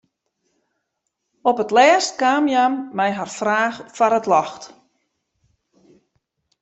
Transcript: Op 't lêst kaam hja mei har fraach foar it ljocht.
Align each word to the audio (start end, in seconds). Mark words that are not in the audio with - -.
Op 1.49 1.57
't 1.63 1.73
lêst 1.77 2.13
kaam 2.21 2.45
hja 2.49 2.65
mei 2.97 3.11
har 3.17 3.31
fraach 3.37 3.77
foar 3.95 4.13
it 4.19 4.27
ljocht. 4.31 4.63